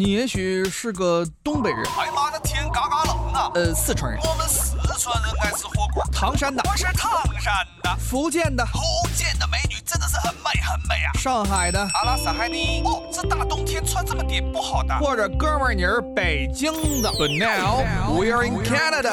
[0.00, 3.50] 你也许是个东北人，哎妈的天嘎嘎冷啊！
[3.54, 6.02] 呃，四川人，我们四川人爱吃火锅。
[6.10, 8.80] 唐山的，我是唐山的，福建的，福
[9.14, 11.12] 建的美女真的是很美很美啊。
[11.18, 12.80] 上海的，阿拉斯海尼。
[12.82, 14.98] 哦，这大冬天穿这么点不好的。
[15.00, 16.72] 或者哥们儿你是北京
[17.02, 17.10] 的。
[17.10, 19.12] But now we are in Canada。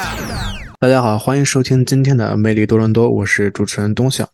[0.79, 4.29] 大家好，欢迎收听今天的魅力多伦多，我是主持人东晓。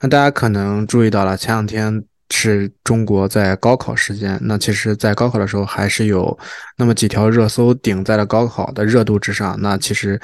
[0.00, 4.38] 那大家可能注意到了，前两天是中国在高考时间。
[4.42, 6.36] 那其实，在高考的时候，还是有
[6.76, 9.56] 那么几条热搜顶在了高考的热度之上。
[9.60, 10.20] 那其实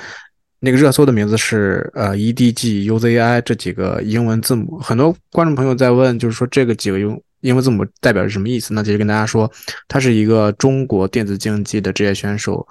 [0.60, 4.78] 那个热搜的名字是呃 E D G U Z I 这几个英文字母。
[4.78, 8.72] 很多观众朋友在问，就是说这个几个英英文字母代表着什么意思？
[8.74, 9.50] 那其实跟大家说，
[9.88, 12.66] 它是一个中国电子竞技的职业选手。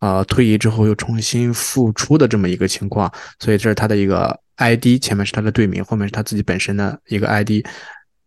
[0.00, 7.66] 呃，退役之后又重新复出的这么一个情况，所以这是他的一个 ID，前面是他的队名，后面是他自己本身的一个 ID，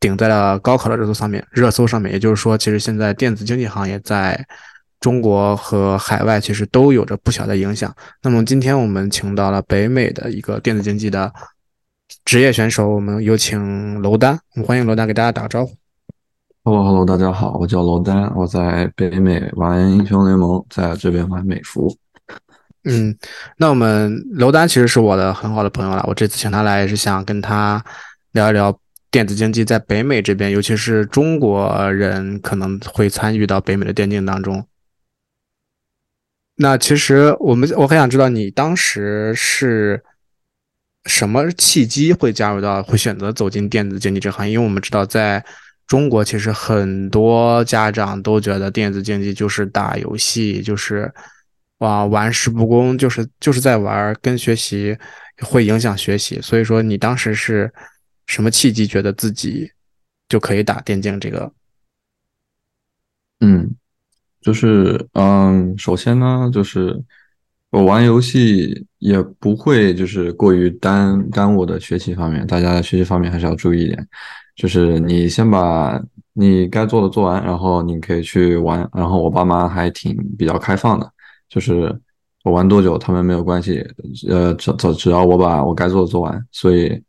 [0.02, 1.48] 顶在了高考的热搜上面。
[1.52, 4.46] 热搜上面，也就是说，其实现在电子竞技行业在
[5.00, 7.96] 中国和海外其实都有着不小的影响。
[8.22, 11.32] 那么今天我们请到了北美的一个电子竞技的
[12.26, 15.74] 职业选手，我们有请娄丹，我们欢迎娄丹给大家打个招呼。
[16.64, 21.96] Hello，Hello，大家好，我叫娄丹，我在北美玩英雄联盟，在这边玩美服。
[22.84, 23.16] 嗯，
[23.58, 27.84] 那我们娄丹其实是我的很好的朋友了，我这次请他来也是想跟他
[28.32, 28.76] 聊一聊
[29.12, 34.66] 电子竞技在北美这边，尤其是中国人可能会参与到北美的电竞当中。
[36.56, 40.02] 那其实我们我很想知道你当时是
[41.06, 45.46] 什么契机会加入到会选择走进电子竞技这行业，因为我们知道在。
[45.88, 51.14] 中国其实很多家长都觉得电子竞技就是打游戏，就是
[51.80, 54.98] 哇玩世不恭，就是就是在玩，跟学习
[55.42, 56.40] 会影响学习。
[56.40, 57.70] 所以说，你当时是
[58.28, 59.72] 什么契机觉得自己
[60.30, 61.52] 就可以打电竞这个？
[63.40, 63.76] 嗯，
[64.40, 67.04] 就是嗯，首先呢，就是
[67.72, 74.08] 我玩游戏也不会就是过于耽耽误我的学习方面，大家学习方面还是要注意一点。
[74.56, 76.00] 就是你先把
[76.34, 78.88] 你该做的做完，然后你可以去玩。
[78.94, 81.12] 然后我爸妈还挺比较开放的，
[81.50, 82.00] 就是
[82.44, 83.84] 我玩多久他们没有关系，
[84.30, 87.02] 呃，只只只要我把我该做的做完，所以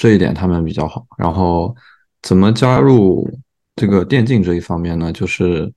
[0.00, 1.06] 这一点他们比较好。
[1.18, 1.74] 然后
[2.22, 3.28] 怎么加入
[3.76, 5.12] 这个电竞这一方面呢？
[5.12, 5.70] 就是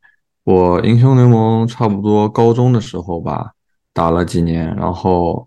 [0.45, 3.51] 我英雄联盟差不多高中的时候吧，
[3.91, 5.45] 打了几年，然后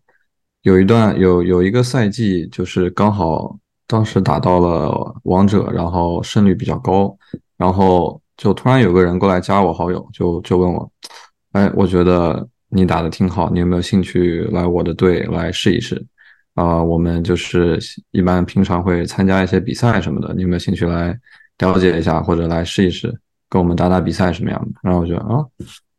[0.61, 3.59] 有一段有有一个赛季，就是刚好。
[3.89, 7.17] 当时打到了王者，然后胜率比较高，
[7.57, 10.91] 然后就突然有个人过来加我好友，就就问我，
[11.53, 16.05] 哎，我觉得你打的挺好，你有没有兴趣来我的队来试一试？
[16.57, 17.79] 啊，我们就是
[18.11, 21.17] 一般平常会参加一些比赛什么的，你有没有兴趣来
[21.59, 23.09] 了解一下，或者来试一试，
[23.49, 24.81] 跟我们打打比赛什么样的？
[24.83, 25.47] 然后我觉得啊，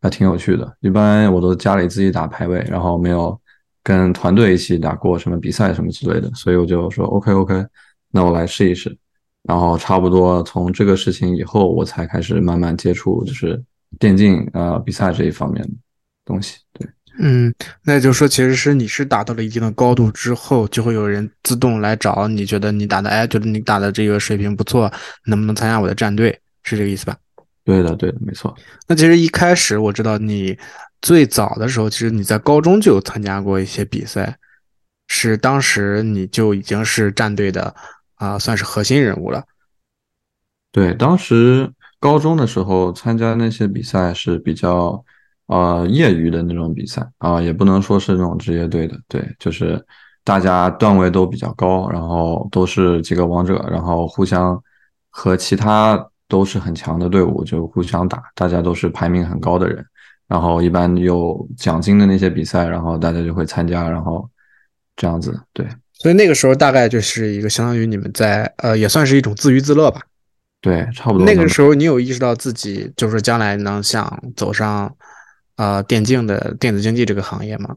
[0.01, 0.77] 还挺有趣的。
[0.81, 3.39] 一般我都家里自己打排位，然后没有。
[3.83, 7.65] 跟团队一起打过什么比赛什么之类的，所以我就说 OK OK，
[8.11, 8.93] 那我来试一试。
[9.43, 13.63] 然后差不多从这个事情以后，我才开始慢慢接触就是
[13.97, 15.69] 电竞呃比赛这一方面的
[16.25, 16.57] 东西。
[16.73, 16.85] 对，
[17.19, 24.91] 嗯，那也就是说，其实是你是达到了一定的高度之后，就会有人自动来找你，觉得你打的哎，觉得你打的这个水平不错，
[25.25, 26.39] 能不能参加我的战队？
[26.63, 27.15] 是这个意思吧？
[27.63, 28.55] 对的，对的，没错。
[28.87, 30.57] 那其实一开始我知道你。
[30.99, 34.35] 最早的时候，其实你在高中就有参加过一些比赛，
[35.07, 37.73] 是当时你就已经是战队的
[38.15, 39.43] 啊，算是核心人物了。
[40.71, 45.05] 对，当时高中的时候参加那些比赛是比较
[45.47, 48.97] 呃业余的那种比赛啊，也不能说是那种职业队的。
[49.07, 49.83] 对，就是
[50.23, 54.61] 大家段位都比较高，然后都是几个王者，然后互相
[55.09, 59.85] 和其他都是很强的队伍就互相打，大家都是排名很高的人。
[60.27, 64.29] 然后一般有奖金的那些比赛，然后大家就会参加，然后
[64.95, 65.65] 这样子，对。
[65.93, 70.01] 所以那个时候大概就是一个相当于你们在呃，也算是一种自娱自乐吧。
[70.61, 71.25] 对，差不多。
[71.25, 74.93] 那个时候你有意识到自己就是将来能想走上
[75.57, 77.75] 呃电竞的电子竞技这个行业吗？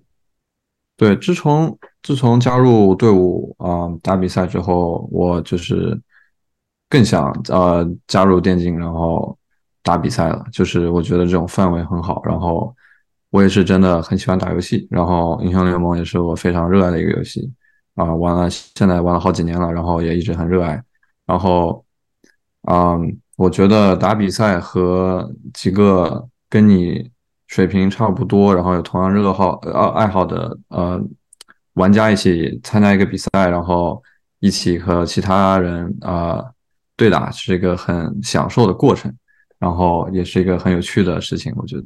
[0.97, 6.01] 对，自从自从加入队伍啊打比赛之后，我就是
[6.89, 9.37] 更想呃加入电竞，然后。
[9.83, 12.73] 打比赛了，就是我觉得这种氛围很好，然后
[13.31, 17.51] 我也是真的很喜欢打游戏，然后英雄联盟也是我非常热爱的一个游戏
[17.95, 20.81] 啊，玩了现在玩了好几年了，然后也一直很热爱，
[21.25, 21.83] 然后
[22.69, 27.11] 嗯，我觉得打比赛和几个跟你
[27.51, 30.99] 水平差不多，然后有同样热好呃爱好的呃
[31.75, 34.01] 玩家一起参加一个比赛，然后
[34.39, 36.43] 一起和其他人啊
[36.97, 39.13] 对打，是一个很享受的过程。
[39.59, 41.85] 然后也是一个很有趣的事情，我觉得。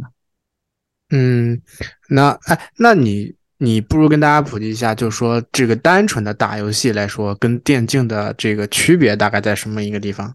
[1.11, 1.61] 嗯，
[2.08, 10.32] 那哎，那你你不如跟大家普及一下，就是说这个单纯的打游戏来说，跟电竞的这个区别大概在什么一个地方？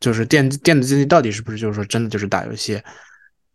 [0.00, 2.80] 就是电电子竞技到底是不是就是说真的就是打游戏，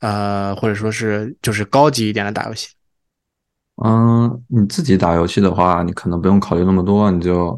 [0.04, 2.68] 呃，或者说是就是高级一点的打游戏？
[3.82, 7.58] 嗯，你自己打游戏的话，你可能不用考虑那么多，你就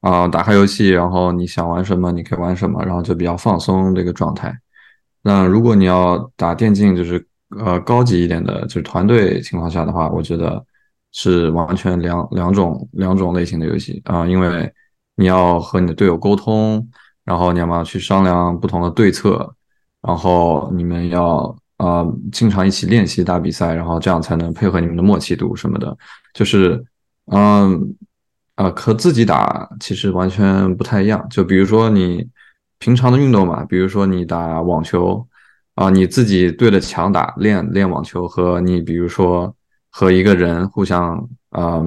[0.00, 4.52] 啊打开游戏，然后你想玩什么你可以玩什么，然后就比较放松这个状态。
[5.22, 7.24] 那如果你要打电竞，就是
[7.60, 10.62] 呃高级一点的，就是团队情况下的话，我觉得
[11.12, 14.68] 是完全两两种两种类型的游戏啊，因为
[15.14, 16.90] 你要和你的队友沟通，
[17.24, 19.54] 然后你要么去商量不同的对策，
[20.02, 21.56] 然后你们要。
[21.76, 25.96] 啊，经常一起练习打比赛，然后这样才能配合你们的默契度什么的。
[26.32, 26.82] 就是，
[27.26, 27.94] 嗯，
[28.54, 31.26] 啊，和自己打其实完全不太一样。
[31.28, 32.28] 就比如说你
[32.78, 35.26] 平常的运动嘛，比如说你打网球，
[35.74, 39.54] 啊，你自己对着墙打练练网球，和你比如说
[39.90, 41.16] 和一个人互相，
[41.50, 41.82] 啊，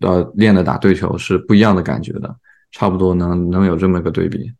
[0.00, 2.34] 呃，练的打对球是不一样的感觉的，
[2.70, 4.52] 差不多能能有这么一个对比。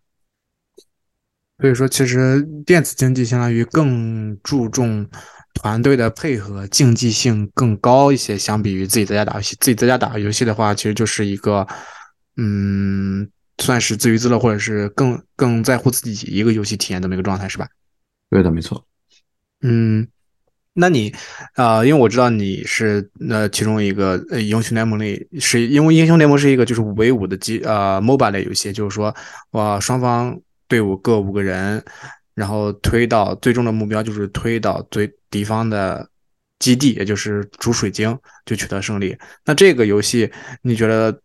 [1.61, 5.07] 所以说，其实电子竞技相当于更注重
[5.53, 8.39] 团队的配合，竞技性更高一些。
[8.39, 11.67] 相比于自己在家打游戏，自己在家打游戏的话，其实就是一个，
[12.39, 13.29] 嗯，
[13.59, 17.69] 算是自娱自乐，或者是更更在乎自己一个游戏体验这么一个状态，是吧？
[18.31, 18.83] 对的，没错。
[19.61, 20.09] 嗯，
[20.73, 21.12] 那你，
[21.57, 29.15] 呃，因为我知道你是那其中一个呃英雄联盟里，是因为英雄联盟是一个就是五 v 五的机呃 MOBA 类游戏，就是说
[29.51, 30.41] 哇双方。
[30.71, 31.85] 队伍各五个人，
[32.35, 36.09] 然后推到最终的目标就是推到最敌方的
[36.61, 39.19] 基地，也就是主水晶，就取得胜利。
[39.45, 40.31] 那这个游戏，
[40.63, 41.21] 你觉得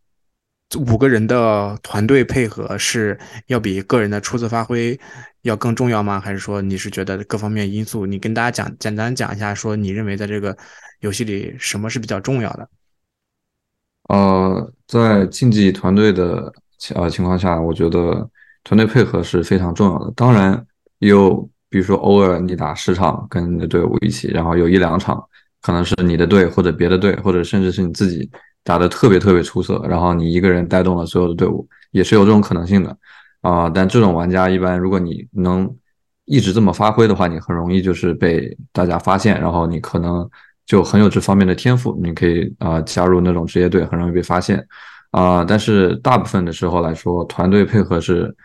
[0.78, 5.00] 五个人的团队配合是要比个人的出色发挥
[5.44, 6.20] 要更重要吗？
[6.20, 8.08] 还是说你是觉得各方面因素？
[8.08, 10.58] 你跟大家讲简单讲一下，说你认为在这个
[11.02, 12.68] 游戏里什么是比较重要的？
[14.10, 16.52] 呃，在竞技团队的
[16.96, 18.28] 呃情况下，我觉得。
[18.66, 20.12] 团队配合是非常重要的。
[20.16, 20.66] 当然，
[20.98, 21.36] 有
[21.70, 25.24] 比如说偶尔你打十场跟你的队伍一起，然后有一两场
[25.62, 28.28] 可能是你的队或者别的队，或者甚至是你自己
[28.64, 32.98] 打的特别特别出色，然后你一个人带动了所有的队伍，也是有这种可能性的
[33.42, 33.70] 啊。
[33.70, 35.72] 但这种玩家一般，如果你能
[36.26, 40.28] 一直这么发挥的话，你很容易就是被大家发现，然后你可能
[40.66, 44.66] 就很有这方面的天赋，你可以啊加入那种职业队，很容易被发现
[45.12, 45.46] 啊。
[45.46, 48.36] 但是大部分的时候来说，团队配合是。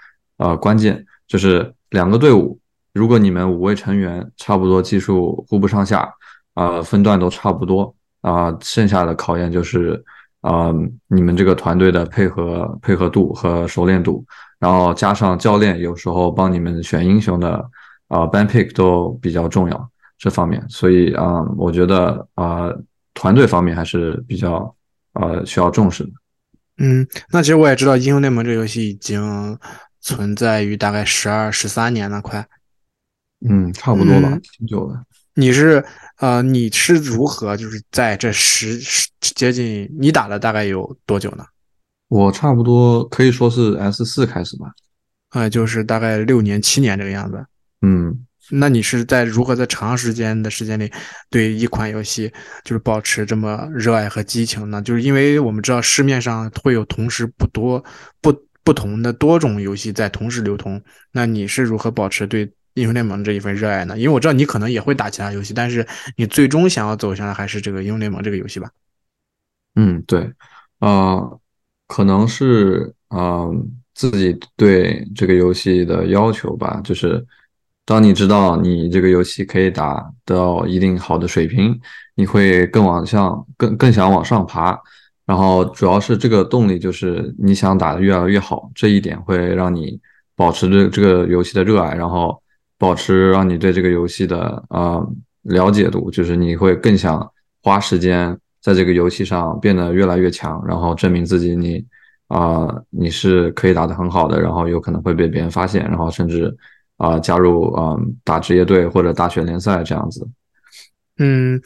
[0.40, 2.58] 呃，关键就是两个队伍，
[2.94, 6.10] 如果你们五位成员差不多技术互不上下，
[6.54, 10.02] 啊，分段都差不多，啊，剩下的考验就是，
[10.40, 10.72] 啊，
[11.08, 14.24] 你们这个团队的配合配合度和熟练度，
[14.58, 17.62] 然后加上教练有时候帮你们选英雄的，
[18.08, 22.72] 啊，ban pick 都比较重要这方面，所以啊，我觉得啊，
[23.12, 24.74] 团队方面还是比较
[25.12, 26.10] 呃需要重视的。
[26.78, 29.20] 嗯，那其实我也知道英雄联盟这个游戏已经。
[30.00, 32.46] 存在于大概十二十三年了，快，
[33.48, 35.02] 嗯，差不多吧，挺久了。
[35.34, 35.84] 你是
[36.18, 41.44] 呃，你是如何就是在这十十接近你打了大概有多久呢？
[42.08, 44.72] 我差不多可以说是 S 四开始吧，
[45.30, 47.44] 呃，就是大概六年七年这个样子。
[47.82, 48.26] 嗯。
[48.52, 50.90] 那你是在如何在长时间的时间里
[51.30, 52.32] 对一款游戏
[52.64, 54.82] 就是保持这么热爱和激情呢？
[54.82, 57.84] 就是因为我们知道市面上会有同时不多
[58.20, 58.32] 不。
[58.62, 63.98] 不同的多种游戏在同时流通，那你是如何保持对英雄联盟这一份热爱呢？
[63.98, 65.86] 因为我知道你可能也会打其他游戏，但是
[66.16, 68.70] 你最终想要走向的还是这个英雄联盟这个游戏吧？
[69.74, 70.30] 嗯，对，
[70.78, 71.20] 啊，
[71.86, 73.46] 可能是啊
[73.94, 77.24] 自己对这个游戏的要求吧，就是
[77.84, 81.78] 当你知道你这个游戏可以打到一定好的水平，
[82.14, 84.78] 你会更往上，更更想往上爬。
[85.30, 89.96] 然后主要是这个动力，就是你想打得越来越好，这一点会让你
[90.34, 92.42] 保持这这个游戏的热爱，然后
[92.76, 95.08] 保持让你对这个游戏的呃
[95.42, 97.24] 了解度，就是你会更想
[97.62, 101.86] 花时间在这个游戏上变得越来越强，然后证明自己你
[102.26, 106.52] 啊你是可以打得很好的，然后有可能会被别人发现，然后甚至
[106.96, 110.28] 啊加入啊打职业队或者大学联赛这样子。
[111.18, 111.62] 嗯，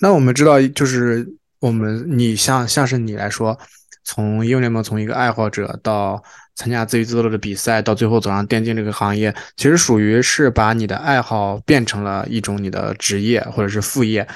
[0.00, 1.28] 那我们知道就是。
[1.64, 3.58] 我们，你像像是你来说，
[4.02, 6.22] 从英雄联盟从一个爱好者到
[6.56, 14.28] 参加自娱自乐的比赛，到最后走上电竞这个行业，其实属于是把你的爱好变成了一种你的职业或者是副业。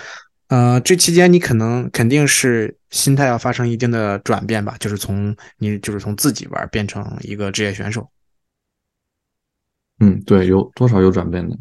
[0.46, 8.08] 呃，这期间你可能肯定是心态要发生一定的转变吧，就是从你就是从自己玩变成一个职业选手。
[10.00, 11.54] 嗯，对，有多少有转变的。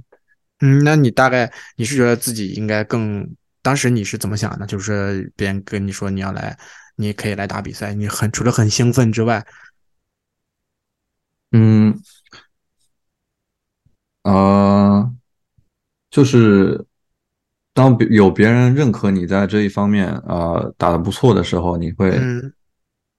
[0.62, 3.28] 嗯，那你大概你是觉得自己应该更，
[3.68, 4.66] 当时你是怎么想的？
[4.66, 6.58] 就是别人跟你说你要来，
[6.96, 9.46] 你可以来打比赛，你很除了很兴奋之外，
[11.52, 11.94] 嗯，
[14.24, 15.14] 呃，
[16.10, 16.86] 就是
[17.74, 22.54] 当别有别人认可你在这一方面呃打得不错的时候，你会嗯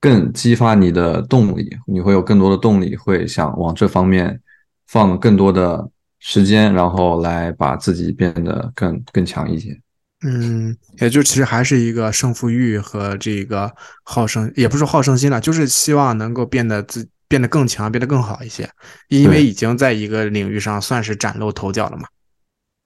[0.00, 4.40] 更激发你的动力，你会有更多的动力，会想往这方面
[4.87, 5.90] 放更多的
[6.21, 9.78] 时间，然后来把自己变得更更强一些。
[10.22, 13.72] 嗯，也就其实还是一个胜负欲和这个
[14.02, 18.68] 好胜，也不是好胜心了，就是希望能够变得自变得更强，变得更好一些，
[19.08, 22.08] 因为已经在一个领域上算是崭露头角了嘛。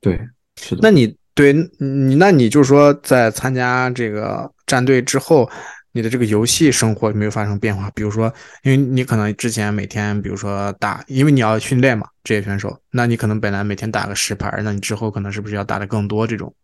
[0.03, 0.21] 对，
[0.61, 0.81] 是的。
[0.83, 5.51] 那你对你，那你就是说，在参加这个战队之后，
[5.93, 7.91] 你的这个游戏生活有没有发生变化？
[7.93, 8.31] 比如说，
[8.63, 16.55] 因为你可能之前每天，比如说打，因为你要训练嘛，职业选手，那你可能本来每天打个十盘，那你之后可能是不是要打的更多这种？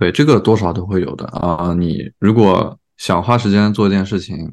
[0.00, 4.50] 对，这个多少都会有的啊、你如果想花时间做一件事情，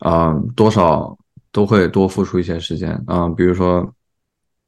[0.00, 1.16] 啊、多少
[1.52, 3.94] 都会多付出一些时间啊、比如说，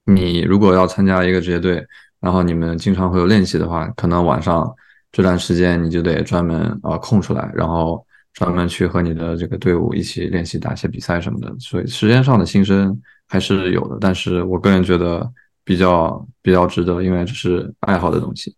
[0.04, 1.84] 你如果要参加一个职业队，
[2.20, 4.72] 然后你们经常会有练习的话，可能晚上
[5.10, 11.52] 这段时间你就得专门啊、空出来，然后专门去和你的这个队伍一起练习打一些比赛什么的。
[11.58, 15.28] 所以时间上的牺牲还是有的，但是我个人觉得
[15.64, 18.54] 比较比较值得，因为这是爱好的东西。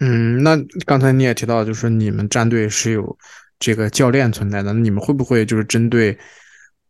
[0.00, 3.16] 嗯，那刚才你也提到，就是你们战队是有
[3.58, 6.18] 这个教练存在的，你们会不会就是针对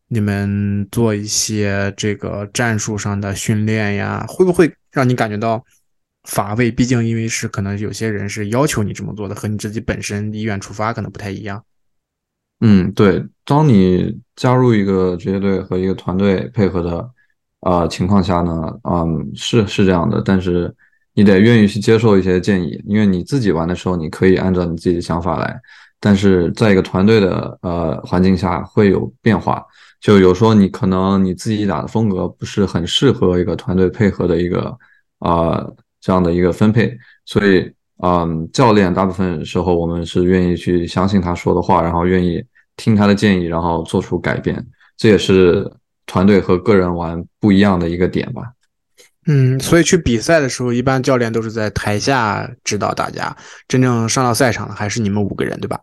[0.08, 4.24] 你们做一些这个战术上的训练呀？
[4.28, 5.64] 会不会让你感觉到
[6.24, 6.70] 乏味？
[6.70, 11.62] 毕竟因为是可能有些人是要求你这么做的，和你自己本身意愿出发可能不太一样。
[12.60, 17.08] 嗯，对，当你加入一个职业队和一个团队配合的
[17.60, 20.74] 呃情况下呢，嗯，是是这样的，但是
[21.16, 25.58] 你得愿意去接受一些建议，因为你自己玩的时候，你可以按照你自己的想法来，
[25.98, 29.64] 但是在一个团队的呃环境下会有变化，
[29.98, 34.76] 就有时候你可能你自己打的风格不是很适合一个团队配合的一个
[35.20, 36.94] 呃这样的一个分配，
[37.24, 42.44] 所以嗯，教练大部分时候我们是愿意去相信他说的话，然后愿意
[42.76, 44.62] 听他的建议，然后做出改变，
[44.98, 45.66] 这也是
[46.04, 48.42] 团队和个人玩不一样的一个点吧。
[49.26, 55.80] 嗯，所以去比赛的时候，一般教练都是在台下指导大家，真正上到赛场的还是你们五个人，对吧？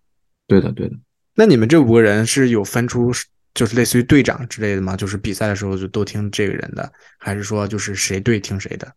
[0.47, 0.95] 对的，对的。
[1.35, 3.11] 那你们这五个人是有分出，
[3.53, 4.95] 就是类似于队长之类的吗？
[4.95, 8.87] 就是比赛的时候就都听这个人的，还是说就是谁对听谁的？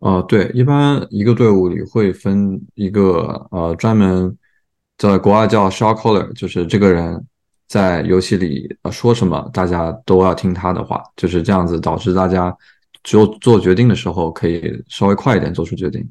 [0.00, 4.36] 哦，对，一般一个队伍里会分一个呃专门
[4.98, 7.22] 在国外叫 shot caller，就是这个人
[7.68, 12.54] 在游戏里呃说什么，大家都要听他的话，就是这样子导致大家
[13.04, 16.06] 做做决定的时候可以稍微快一点做出决定。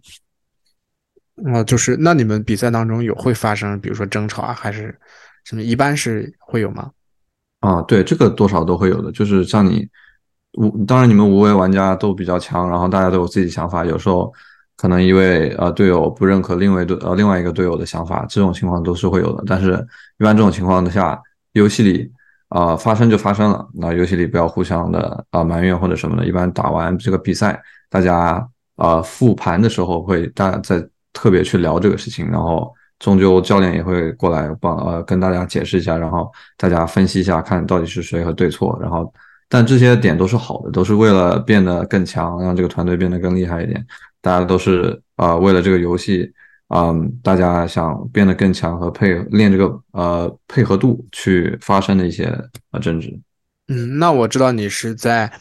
[1.45, 4.93] 啊、就是那你们比赛当中有会发生，比如说争吵啊，还是
[5.45, 5.61] 什么？
[5.61, 6.91] 一般是会有吗？
[7.61, 9.87] 啊，对，这个多少都会有的，就是像你
[10.57, 14.33] 五，当然你们五位玩家都比较强，然后大家都有自己想法，有时候
[14.75, 19.43] 可能一位呃队友不认可另外队呃另外一个队友的想法，这种情况都是会有的。
[19.47, 19.73] 但是，
[20.19, 21.17] 一般这种情况下，
[21.53, 22.11] 游戏里
[22.49, 26.25] 啊、发生就发生了，那游戏里不要互相的啊、埋怨或者什么的。
[26.25, 39.11] 一般打完这个比赛，大家啊、复盘的时候会大家再特别去聊这个事情，然后终究教练也会过来帮呃跟大家解释一下，然后大家分析一下，看到底是谁和对错，然后
[39.47, 43.85] 但这些点都是好的，都是为了变得更强，让这个团队变得更厉害一点。
[44.21, 46.31] 大家都是啊、为了这个游戏，
[46.69, 52.25] 嗯，大家想变得更强和配练这个呃配合度去发生的一些
[52.71, 53.19] 呃争执。
[53.67, 55.31] 嗯，那我知道你是在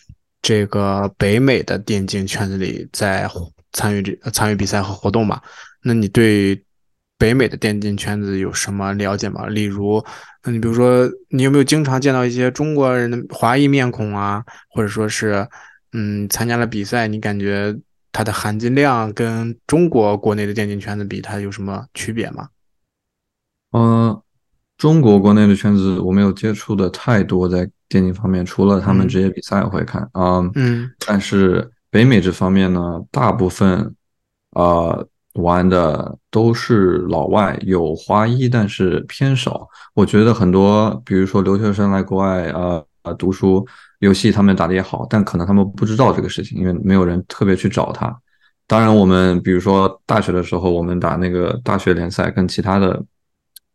[0.41, 3.29] 这个北美的电竞圈子里在
[3.73, 5.41] 参与这参与比赛和活动嘛？
[5.83, 6.63] 那你对
[7.19, 9.47] 北美的电竞圈子有什么了解吗？
[9.49, 10.03] 例如，
[10.45, 15.47] 那你比如说，你有没有经常见到一些中国人的华裔面孔啊，或者说是，
[15.93, 17.77] 嗯，参加了比赛，你感觉
[18.19, 22.49] 它的含金量跟中国国内的电竞圈子比，它有什么区别吗？
[23.71, 24.21] 呃，
[24.77, 27.59] 中国国内的圈子我没有接触的太多，在
[27.89, 33.95] 电竞方面，除了他们嗯职业比赛我会看啊，嗯但是北美这方面呢，大部分
[34.57, 39.69] 呃玩的都是老外，有华裔，但是偏少。
[39.95, 43.65] 我觉得很多，比如说留学生来国外呃呃读书，
[44.01, 48.17] 游戏他们打的也好，但可能他们不知道这个事情，因为没有人特别去找他。
[48.67, 53.03] 当然，我们比如说大学的时候，我们打那个大学联赛，跟其他的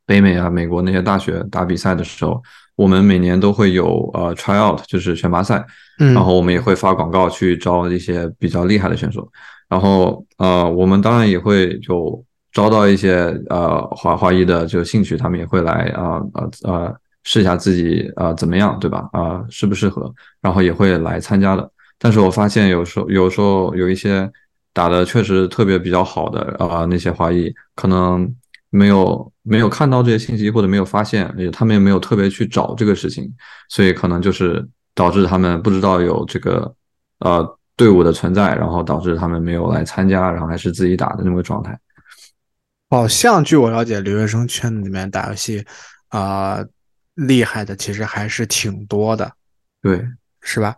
[0.05, 2.41] 北美啊、美国那些大学打比赛的时候，
[2.75, 5.65] 我们每年都会有呃 try out，就是选拔赛，
[5.99, 9.27] 嗯，然后我们也会发广告去招一些比较厉害的选手，
[9.67, 13.15] 然后呃，我们当然也会就招到一些
[13.49, 19.09] 呃华华裔的就兴趣，他们也会来啊呃呃试一下自己呃怎么样，对吧？
[19.13, 21.69] 啊、适不适合，然后也会来参加的。
[21.97, 24.29] 但是我发现有时候有时候有一些
[24.73, 28.33] 打的确实特别比较好的啊、那些华裔可能
[28.69, 33.31] 没有没有看到这些信息或者没有发现，也他们也没有特别去找这个事情，
[33.69, 36.75] 所以可能就是导致他们不知道有这个
[37.19, 41.79] 呃队伍的存在，然后导致他们没有来参加，然后还是自己打的那么个状态。
[42.89, 45.63] 好像据我了解，留学生圈子里面打游戏，
[46.09, 46.57] 啊、
[47.15, 49.31] 厉害的其实还是挺多的，
[49.81, 50.05] 对，
[50.41, 50.75] 是吧？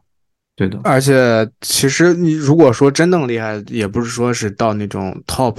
[0.55, 5.57] 对的，而且其实你如果说真正厉害，也不是说是到那种 top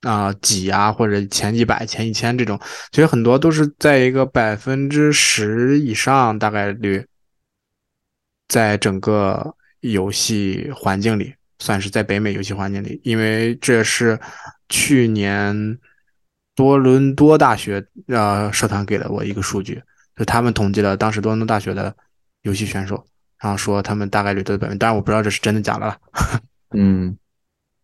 [0.00, 2.58] 啊、几啊或者前几百、前一千这种，
[2.90, 7.04] 其实很多都是在一个百分之十以上大概率，
[8.48, 14.18] 在整个游戏环境里，算是在北美游戏环境里，因为这是
[14.70, 15.78] 去年
[16.54, 19.82] 多伦多大学呃社团给了我一个数据，
[20.20, 21.96] 就他们统计了当时多伦多大学的
[22.42, 23.02] 游戏选手。
[23.42, 25.96] 然后说他们大概率都是百分，当然我不知道这是真的假的了。
[26.76, 27.16] 嗯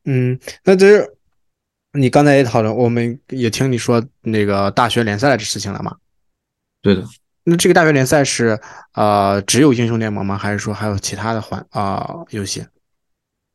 [0.04, 1.16] 嗯，那这是
[1.94, 5.96] 你刚才也讨论，我们也听你说那个大学联赛的事情了嘛？
[6.82, 7.02] 对的。
[7.44, 8.60] 那这个大学联赛是
[8.92, 10.36] 呃只有英雄联盟吗？
[10.36, 12.62] 还是说还有其他的环啊、游戏？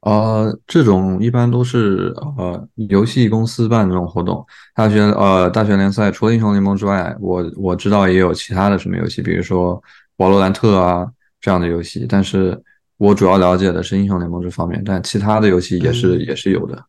[0.01, 4.46] 呃，这种一般都是呃游戏公司办这种活动。
[4.74, 9.81] 大学呃大学联赛除了英雄联盟之外，我我知道也有其他的什么游戏，比如说
[10.17, 11.08] 瓦罗兰特啊
[11.39, 12.05] 这样的游戏。
[12.10, 12.60] 但是
[12.98, 16.84] 我主要了解的是英雄联盟这方面，但其他的游戏也是、嗯也是有的。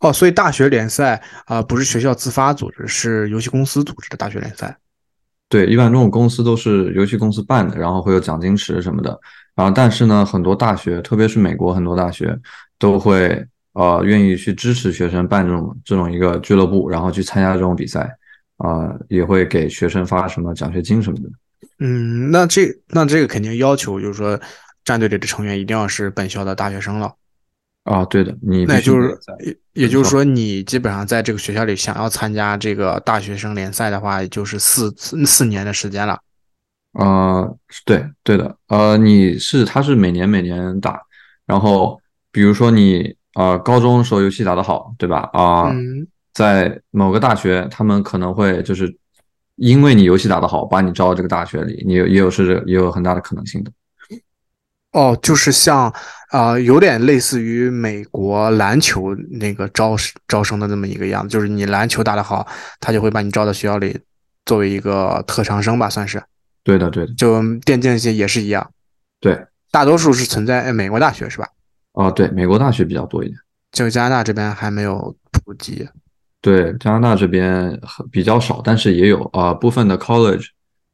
[0.00, 4.76] 哦，所以大学联赛啊、不是学校自发组织，是游戏公司组织的大学联赛。
[5.48, 9.18] 对，一般这种公司都是游戏公司办的，然后会有奖金池什么的。
[9.54, 12.38] 然后，但是呢，很多大学，特别是美国很多大学，
[12.78, 18.08] 都会呃愿意去支持学生办这种这种一个俱乐部，然后去参加这种比赛，
[18.58, 21.30] 啊、也会给学生发什么奖学金什么的。
[21.80, 24.38] 嗯，那这那这个肯定要求就是说，
[24.84, 27.12] 战队里的成员一定要是本校的大学生了。
[27.88, 36.18] 啊，对的，你那就是也也就是说，你基本上在这个学校里想要参加这个大学生联赛的话，也就是四四四年的时间了。
[36.92, 41.00] 呃，对对的，呃，你是他是每年每年打，
[41.46, 41.98] 然后
[42.30, 45.30] 比如说你呃高中的时候游戏打得好，对吧？
[45.32, 48.96] 啊、嗯在某个大学，他们可能会就是
[49.56, 53.72] 因为你游戏打得好，把你招到这个大学里，你有也有是也有很大的可能性的。
[54.92, 55.88] 哦，就是像
[56.30, 59.96] 啊、呃有点类似于美国篮球那个招
[60.26, 62.46] 招生的那么一个样子，就是你篮球打得好，
[62.80, 63.98] 他就会把你招到学校里
[64.46, 66.22] 作为一个特长生吧，算是。
[66.64, 68.70] 对的，对的，就电竞些也是一样，
[69.20, 71.48] 对，大多数是存在呃美国大学是吧？
[71.92, 73.38] 啊、对，美国大学比较多一点。
[73.72, 75.88] 就加拿大这边还没有普及。
[76.40, 77.78] 对，加拿大这边
[78.10, 80.46] 比较少，但是也有啊、部分的 college，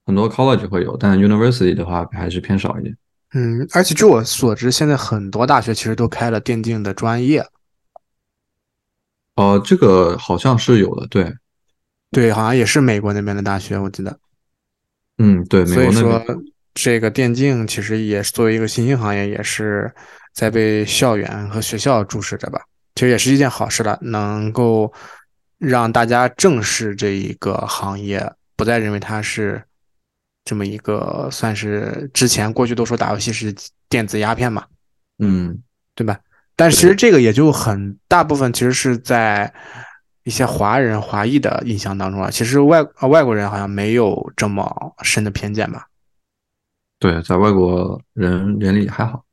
[0.07, 2.97] 很多 college 会有，但 university 的话还是偏少一点。
[3.37, 7.45] 嗯，而且据我所知，现在很多大学其实都开了电竞的专业。
[9.35, 11.35] 呃，这个好像是有的，对，
[12.13, 14.17] 对，好像也是美国那边的大学，我记得。
[15.19, 16.25] 嗯，对，美所以说，，
[16.75, 19.93] 这个电竞其实也是作为一个新兴行业，也是
[20.33, 22.61] 在被校园和学校注视着吧。
[22.95, 24.93] 其实也是一件好事了，能够
[25.59, 29.61] 让大家正视这一个行业，不再认为它是
[30.45, 33.55] 这么一个算是之前过去都说打游戏是
[33.89, 34.65] 电子鸦片嘛，
[35.19, 35.63] 嗯，
[35.95, 36.19] 对吧？
[36.57, 39.53] 但其实这个也就很大部分其实是在
[40.23, 45.87] 一些华人、华裔的印象当中啊，其实外呃外国人好像没有这么深的偏见吧。
[46.99, 49.25] 对，在外国人眼里还好。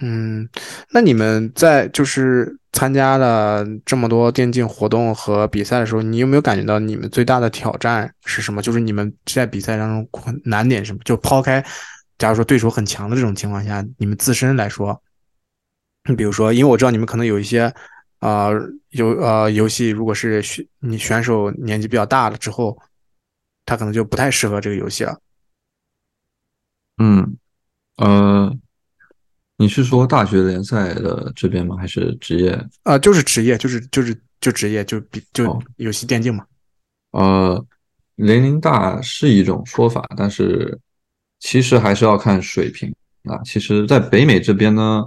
[0.00, 0.48] 嗯，
[0.90, 8.60] 那你们在就是参加了这么多电竞活动和比赛的时候，你有没有感觉到你们最大的挑战是什么？
[8.60, 10.98] 就是你们在比赛当中困难点什么？
[11.04, 11.64] 就抛开，
[12.18, 15.00] 假如说对手很强的这种情况下，你们自身来说，
[16.08, 17.72] 你比如说，因为我知道你们可能有一些，
[18.18, 18.52] 呃，
[18.90, 22.76] 游呃游戏，如果是选你选手年纪比较大了之后，
[23.64, 25.18] 他可能就不太适合这个游戏了。
[26.98, 27.36] 嗯，
[27.96, 28.60] 嗯，
[29.56, 31.76] 你是说大学联赛的这边吗？
[31.76, 32.68] 还是职业？
[32.82, 36.44] 呃，就是职业，就是就是就职业，就比就哦游戏电竞嘛。
[37.12, 37.64] 呃，
[38.16, 40.78] 年龄大是一种说法，但是
[41.38, 42.92] 其实还是要看水平
[43.24, 43.40] 啊。
[43.44, 45.04] 其实，在北美这边呢，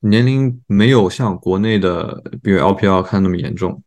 [0.00, 3.82] 年龄没有像国内的，比如 LPL 看那么严重。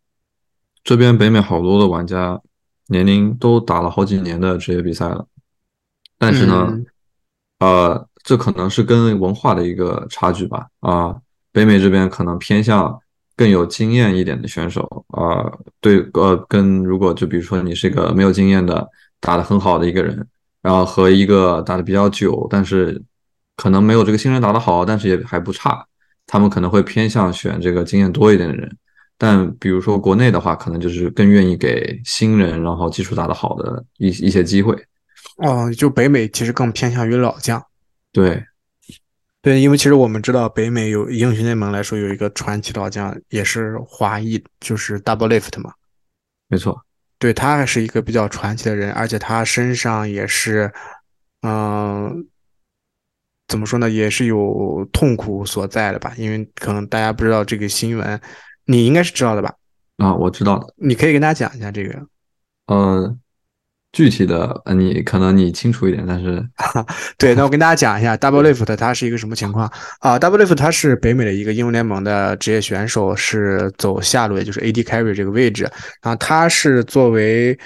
[0.82, 2.40] 这边北美好多的玩家
[2.86, 5.26] 年龄都打了好几年的职业比赛了，
[6.18, 6.86] 但是呢，嗯
[7.58, 10.66] 呃，这可能是跟文化的一个差距吧。
[10.80, 11.14] 啊、
[11.52, 12.98] 北美这边可能偏向
[13.36, 15.44] 更有经验一点的选手，啊、
[15.80, 18.88] 对，呃，跟如果就比如说你是一个没有经验的
[19.20, 20.26] 打得很好的一个人，
[20.62, 23.00] 然后和一个打得比较久，但是
[23.56, 25.86] 可能没有这个新人打得好，但是也还不差，
[26.26, 28.76] 他们可能会偏向选这个经验多一点的人。
[29.16, 34.74] 但比如说国内的话，可能就是更愿意给新人，然后基础打得好的一一些机会。
[35.36, 37.62] 哦，就北美其实更偏向于老将。
[38.14, 38.42] 对，
[39.42, 45.74] 对，因为其实我们知道北美有英雄联盟来说有一个传奇老将，也是华裔，就是 Double Lift 嘛。
[46.48, 46.80] 没错。
[47.18, 50.72] 对他还是一个比较传奇的人，而且他身上也是，
[51.42, 52.26] 嗯、
[53.48, 56.14] 怎么说呢，也是有痛苦所在的吧？
[56.16, 58.20] 因为可能大家不知道这个新闻，
[58.66, 59.54] 你应该是知道的吧？
[59.96, 60.72] 啊，我知道的。
[60.76, 62.06] 你可以跟大家讲一下这个。
[62.66, 63.16] 呃，
[63.94, 66.44] 具体的，呃，你可能你清楚一点，但是
[67.16, 75.62] 对，那我跟大家讲一下 Double Lift 它是一个什么情况啊？Double Lift 它是北美的一个英雄联盟的职业选手，是走下路，也就是 AD carry 这个位置。
[76.02, 77.56] 然后他是作为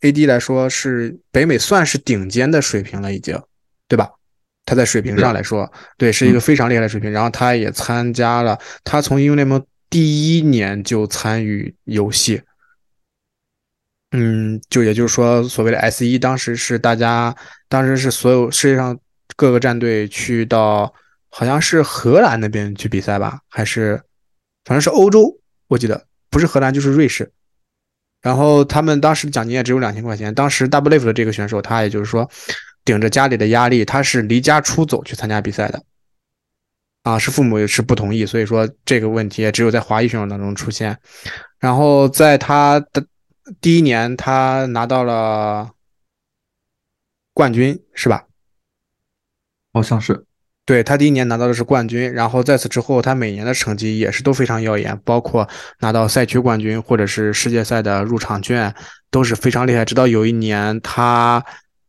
[0.00, 3.40] AD 来说，是北美算是顶尖的水平了，已经，
[3.86, 4.10] 对吧？
[4.64, 7.08] 他在水平上来说，对，是一个非常厉害的水平。
[7.12, 12.42] 然后他也参加了，他从英雄联盟第一年就参与游戏。
[14.12, 17.34] 嗯，就也就是说，所谓的 S 一，当时是大家，
[17.68, 18.98] 当时是所有世界上
[19.36, 20.92] 各个战队去到，
[21.28, 24.00] 好像是荷兰那边去比赛吧，还是
[24.64, 25.38] 反正是欧洲，
[25.68, 27.30] 我记得不是荷兰就是瑞士。
[28.22, 30.34] 然后他们当时奖金也只有两千块钱。
[30.34, 32.28] 当时 Double Lift 的这个选手，他也就是说，
[32.84, 35.82] 顶着家里的压力，他是离家出走去参加比赛的。
[37.02, 40.96] 啊，是父母也是不同意，所以说这个问题也只有在华裔选手当中出现。
[41.60, 43.04] 然后在他的
[43.60, 45.70] 第一年，他拿到了
[47.32, 48.24] 冠军，是吧？
[49.72, 50.24] 好像是
[50.64, 58.74] 对他第一年拿到的是冠军，然后在此之后，他每年的成绩也是都非常耀眼，包括拿到赛区冠军或者是世界赛的入场券
[59.10, 59.84] 都是非常厉害。
[59.84, 61.44] 直到有一年，他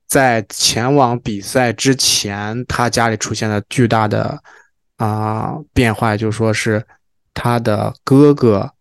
[0.06, 4.44] 在前往比赛之前，他家里出现了巨大的
[4.98, 6.86] 啊、变化，就说是
[7.34, 8.74] 他的哥哥，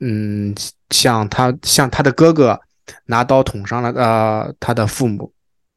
[0.00, 0.54] 嗯，
[0.90, 2.60] 像他像他的哥哥
[3.06, 5.32] 拿刀捅伤了呃他的父母。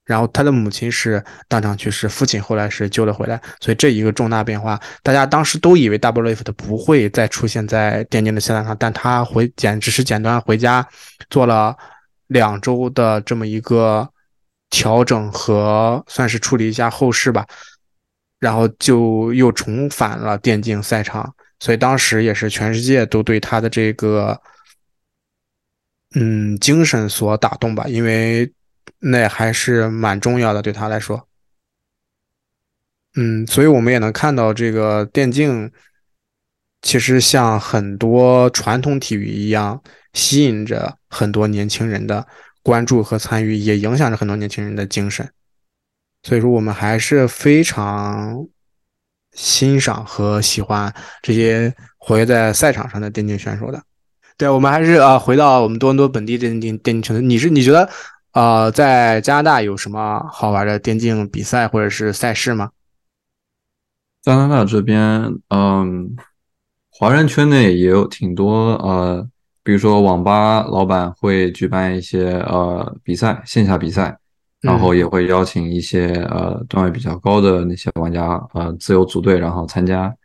[0.05, 10.83] 然后他的母亲是当场去世，父亲后来是救了回来，所以这一个重大变化，大家当时都以为 Double Lift 不会再出现在电竞的赛场上，但他回简只是简单回家
[11.29, 11.77] 做了
[12.25, 14.09] 两周的这么一个
[14.71, 17.45] 调整和算是处理一下后事吧，
[18.39, 24.41] 然后就又重返了电竞赛场，所以当时也是全世界都对他的这个
[26.15, 28.51] 嗯精神所打动吧，因为。
[29.01, 31.25] 那还是蛮重要的，对他来说。
[33.15, 35.71] 嗯，所以我们也能看到，这个电竞
[36.81, 39.81] 其实像很多传统体育一样，
[40.13, 42.27] 吸引着很多年轻人的
[42.61, 45.31] 关注和参与，也影响着很多年轻人的精神。
[46.23, 48.49] 所以说，我们还是非常
[49.39, 53.81] 欣赏和喜欢这些活跃在赛场上的电竞选手的。
[54.37, 57.89] 对，我们还是啊，回到我们多伦多本地电竞电竞圈，你是你觉得？
[58.33, 62.69] 呃，在加拿大有什么好玩的电竞比赛或者是赛事吗？
[64.21, 66.15] 加拿大这边，嗯，
[66.91, 69.27] 华人圈内也有挺多呃，
[69.63, 74.17] 比如说网吧老板会举办一些呃比赛，线下比赛，
[74.61, 80.15] 然后也会邀请一些呃段位比较高的那些玩家呃自由组队然后参加，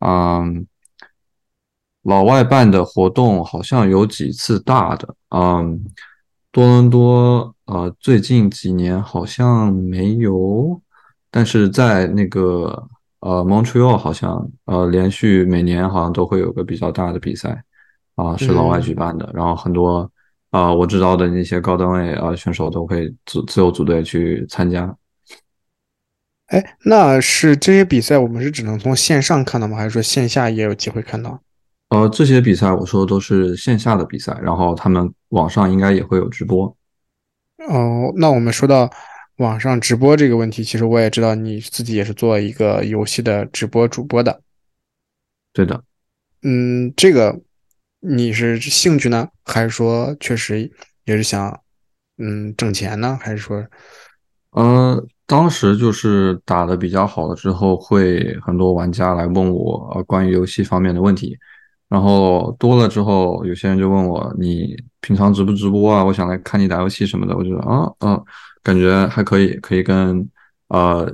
[0.00, 0.66] 嗯，
[2.02, 5.84] 老外办的活动好像有几次大的，嗯。
[6.50, 10.80] 多伦多呃，最近几年好像没有，
[11.30, 12.88] 但是在那个
[13.20, 17.62] 呃 Montreal 好像呃连续每年好像都会有个比较大的比赛
[18.16, 20.10] 啊、是老外举办的，然后很多
[20.50, 24.96] 啊、我知道的那些高段位啊、选手都会自自由组队去参加。
[26.46, 29.76] 哎，那是这些比赛我们是只能从线上看到吗？
[29.76, 31.42] 还是说线下也有机会看到？
[31.90, 36.64] 呃，这些比赛我说都是线下的比赛，然后他们网上应该也会有直播。
[37.68, 38.90] 哦，那我们说到
[39.36, 44.40] 网上直播这个问题，其实我也知道你自己也是做一个游戏的直播主播的。
[45.52, 45.82] 对的，
[46.42, 47.38] 嗯，这个
[48.00, 50.70] 你是兴趣呢，还是说确实
[51.04, 51.60] 也是想
[52.18, 53.18] 嗯挣钱呢？
[53.20, 53.64] 还是说
[54.52, 61.36] 呃，当时就是打的比较好了之后，会很多玩家来问我呃关于游戏方面的问题。
[61.88, 66.04] 然后多了之后，有些人就问我你平常直不直播啊？
[66.04, 67.36] 我想来看你打游戏什么的。
[67.36, 68.20] 我就说啊啊，
[68.62, 70.28] 感觉还可以，可以跟
[70.68, 71.10] 呃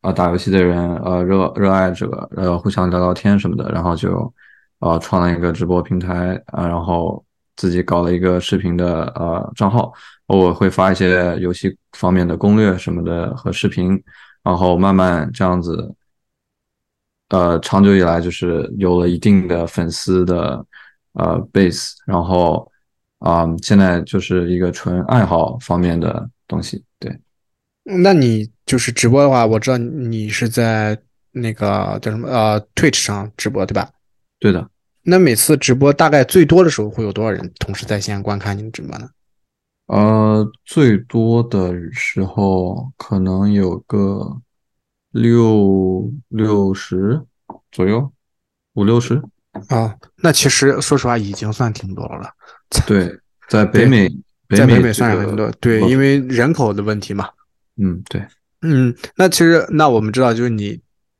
[0.00, 4.32] 啊打游戏的人呃热热爱者呃互相聊聊天什么的，然后就
[4.80, 7.24] 呃创了一个直播平台啊，然后
[7.56, 9.92] 自己搞了一个视频的呃账号，
[10.26, 14.02] 偶尔会发一些游戏方面的攻略什么的和视频，
[14.42, 15.94] 然后慢慢这样子。
[17.30, 20.64] 呃，长久以来就是有了一定的粉丝的
[21.14, 22.70] 呃 base，然后
[23.18, 26.84] 啊、现在就是一个纯爱好方面的东西。
[27.00, 27.18] 对，
[27.82, 30.96] 那你就是直播的话，我知道你是在
[31.32, 33.90] 那个叫什么呃 Twitch 上直播对吧？
[34.38, 34.68] 对的。
[35.02, 39.08] 那每次直播大概最多的时候会有多少人同时在线观看你的直播呢？
[39.86, 44.40] 呃，最多的时候可能有个
[45.12, 47.22] 六六十
[47.70, 48.12] 左右，
[48.74, 49.22] 五六十。
[49.70, 52.28] 哦，那其实说实话已经算挺多了。
[52.84, 53.16] 对，
[53.48, 54.08] 在北美，
[54.50, 57.28] 在北美算是很多，对，因为人口的问题嘛。
[57.76, 58.26] 嗯，对，
[58.62, 60.78] 嗯，那其实那我们知道，就是你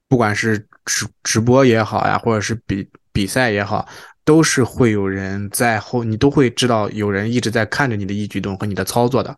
[0.08, 3.88] 不管是直直播也好呀，或者是比比赛也好，
[4.26, 9.34] 都是会有人在后，你都会知道有人一直在看着你的一举动和你的操作的。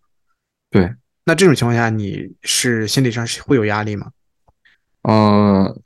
[0.68, 0.92] 对，
[1.24, 4.08] 那这种情况下，你是心理上是会有压力吗？
[5.02, 5.80] 呃，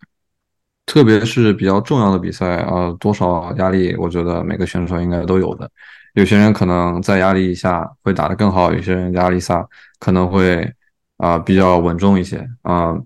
[0.86, 5.70] 特别是比较重要的比赛啊、呃多少压力，我觉得每个选手应该都有的。
[6.14, 9.62] 有些人可能在压力下会打得更好，有些人压力下
[9.98, 10.66] 可能会
[11.18, 12.96] 啊、比较稳重一些啊、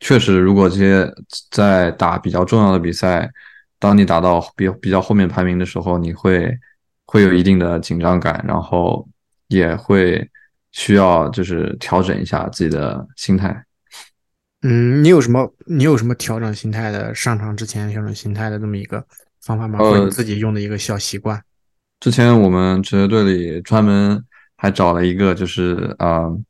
[0.00, 1.10] 确实，如果这些
[1.50, 3.30] 在打比较重要的比赛，
[3.78, 6.52] 当你打到比比较后面排名的时候，你会
[7.06, 9.06] 会有一定的紧张感，然后
[9.48, 10.28] 也会
[10.72, 13.64] 需要就是调整一下自己的心态。
[14.62, 19.04] 嗯，你有什么你有什么调整心态的上场之前调整心态的这么一个
[19.42, 19.78] 方法吗？
[19.78, 21.40] 或者自己用的一个小习惯？
[22.00, 24.22] 之前我们职业队里专门
[24.56, 26.40] 还找了一个，就是啊、呃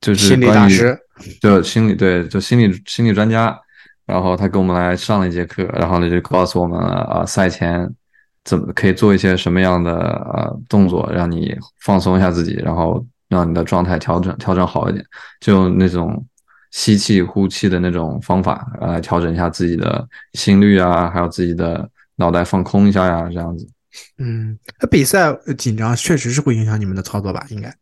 [0.00, 0.98] 就是心理大师，
[1.40, 3.58] 就心理对，就心理心理专家，
[4.06, 7.88] 然后他给我们来上了一节课，然后呢就告诉我们了啊、赛前
[8.44, 15.04] 怎么可以做一些什么样的呃动作，让你放松一下自己，然后让你的状态调整调整好一点，
[15.40, 16.24] 就用那种
[16.72, 23.66] 吸气呼气的那种方法呃来调整一下自己的心率啊，还有自己的脑袋放空一下呀，这样子。
[24.18, 27.46] 嗯，那比赛呃紧张确实是会影响你们的操作吧？
[27.48, 27.72] 应该。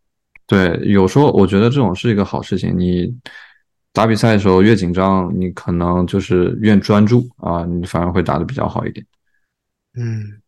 [0.46, 2.78] 对，有时候我觉得这种是一个好事情。
[2.78, 3.12] 你
[3.92, 9.04] 打比赛的时候越紧张，你可能就是越专注啊，你反而会打得比较好一点。
[9.94, 10.40] 嗯，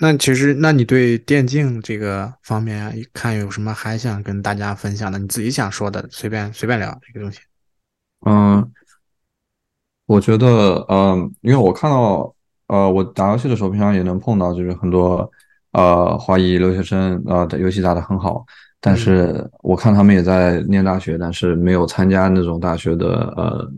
[0.00, 5.18] 那其实，那你对电竞这个方面啊，看有什么还想跟大家分享的？
[5.18, 7.40] 你自己想说的，随便随便聊这个东西。
[8.26, 8.70] 嗯，
[10.04, 12.34] 我觉得，嗯，因为我看到，
[12.66, 15.30] 呃，我打游戏的时候，平常也能碰到，就是很多
[15.72, 18.44] 呃华裔留学生，呃，的游戏打得很好，
[18.86, 23.68] 但是我看他们也在念大学，但是没有参加那种大学的呃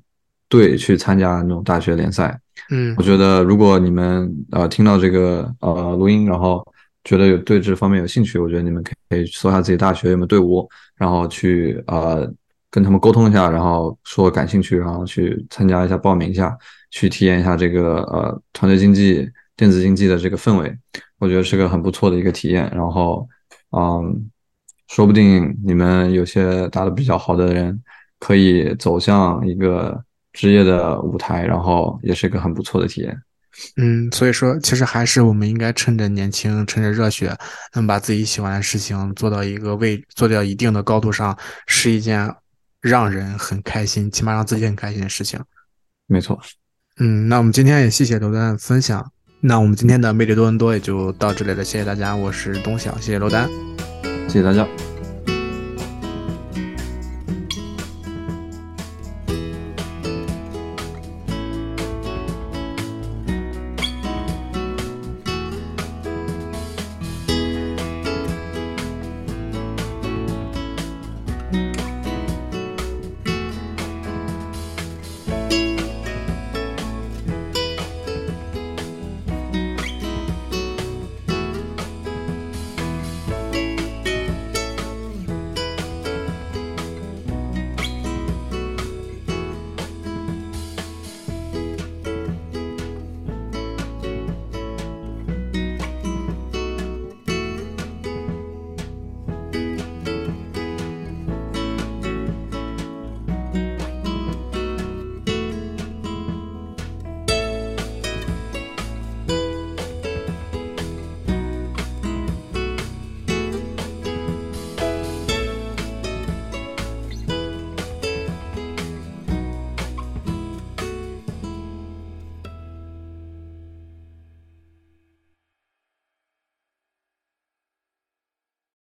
[0.50, 2.38] 队去参加那种大学联赛。
[2.70, 6.62] 嗯我觉得如果你们呃听到这个呃录音，然后
[7.04, 12.30] 觉得有对这方面有兴趣，我觉得你们可以搜一下自己大学有没有队伍，然后去呃
[12.70, 16.54] 跟他们沟通一下，然后说感兴趣，然后去参加一下，报名一下，
[16.90, 20.76] 去体验一下这个呃团队经济、电子竞技的这个氛围，
[21.18, 22.70] 我觉得是个很不错的一个体验。
[22.74, 23.26] 然后
[23.70, 24.30] 嗯，
[24.88, 27.80] 说不定你们有些打得比较好的人，
[28.18, 33.16] 可以走向一个职业的舞台，然后也是一个很不错的体验。
[33.76, 37.36] 嗯，所以说，其实还是我们应该趁着年轻，趁着热血，
[37.74, 42.32] 能把自己喜欢的事情做到一个位，做到一定的高度上，是一件
[42.80, 45.40] 让人很开心，起码让自己很开心的事情。
[46.06, 46.38] 没错，
[46.98, 49.04] 嗯，那我们今天也谢谢罗丹的分享。
[49.40, 53.48] 那我们今天的魅力多伦多也就到这里了，谢谢大家，我是东晓，谢谢罗丹。
[54.28, 54.87] 谢谢大家。